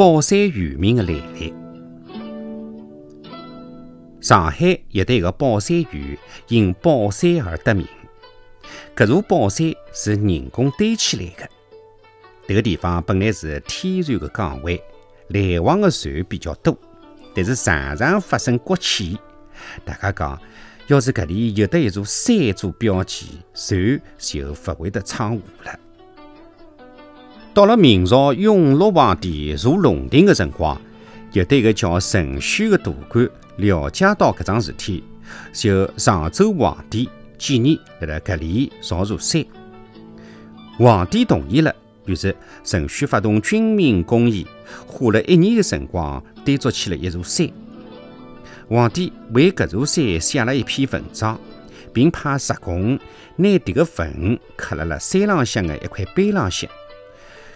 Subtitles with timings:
[0.00, 1.52] 宝山渔民的来历。
[4.18, 7.86] 上海有对个宝山鱼，因宝山而得名。
[8.96, 11.46] 搿座宝山是人工堆起来的。
[12.48, 14.74] 迭个地方本来是天然的港湾，
[15.28, 16.74] 来往的船比较多，
[17.34, 19.14] 但是常常发生搁浅。
[19.84, 20.40] 大家讲，
[20.86, 25.78] 要是搿里有得一座山做标记，船就勿会得闯祸了。
[27.60, 30.80] 到了明朝永乐皇帝坐龙庭的辰光，
[31.32, 33.28] 有得一个叫陈旭的大官。
[33.56, 35.04] 了解到搿桩事体，
[35.52, 37.06] 就上奏皇帝，
[37.36, 39.44] 建议辣辣搿里造座山。
[40.78, 42.34] 皇帝同意了，于是
[42.64, 44.46] 陈旭发动军民公议，
[44.86, 47.46] 花了一年的辰光，堆筑起了一座山。
[48.70, 51.38] 皇帝为搿座山写了一篇文章，
[51.92, 52.98] 并派石工
[53.36, 56.66] 拿迭个文刻辣辣山浪向的一块碑浪向。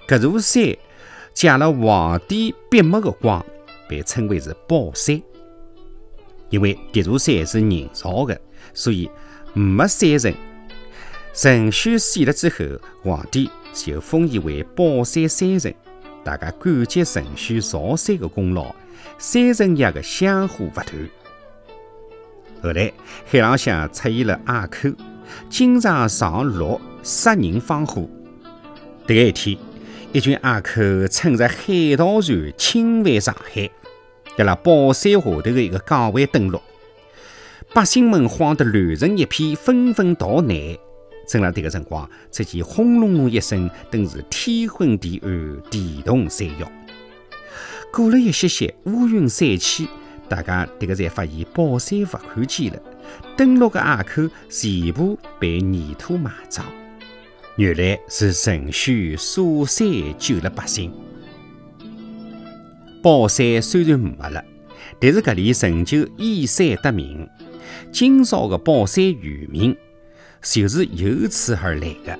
[0.06, 0.76] 搿座山
[1.32, 3.44] 借了皇帝笔墨的光，
[3.88, 5.20] 被称为是宝山。
[6.50, 8.40] 因为迭座山是人造的，
[8.72, 9.10] 所以
[9.54, 10.34] 没山神。
[11.32, 15.74] 陈旭死了之后，皇帝就封伊为宝山山神，
[16.22, 18.72] 大家感激陈旭造山的功劳，
[19.18, 21.10] 山神爷的香火不断。
[22.62, 22.92] 后来
[23.26, 24.90] 海浪向出现了阿口，
[25.50, 28.08] 经常上路杀人放火。
[29.06, 29.58] 迭个一天，
[30.14, 33.68] 一群阿口乘着海盗船侵犯上海。
[34.38, 36.60] 在了宝山下头的一个港湾登陆，
[37.74, 40.56] 百姓们慌得乱成一片，纷纷逃难。
[41.26, 46.72] 正辣这个辰光，只见轰隆隆一声，顿时天昏地暗，地动山摇。
[47.92, 49.88] 过了一歇歇，乌云散去，
[50.28, 52.80] 大家这个才发现宝山不看见了，
[53.36, 56.64] 登陆的阿口全部被泥土埋葬。
[57.56, 59.86] 原来是陈旭洒山
[60.18, 60.92] 救了百姓。
[63.00, 64.44] 宝山虽然没了，
[64.98, 67.28] 但是搿里仍旧依山得名。
[67.92, 69.76] 今朝的宝山原名
[70.42, 72.18] 就是由此而来的。